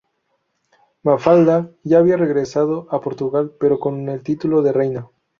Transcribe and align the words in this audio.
Mafalda 1.03 1.69
ya 1.83 1.99
había 1.99 2.17
regresado 2.17 2.87
a 2.89 3.01
Portugal 3.01 3.55
pero 3.59 3.79
con 3.79 4.09
el 4.09 4.23
título 4.23 4.63
de 4.63 4.71
reina. 4.73 5.07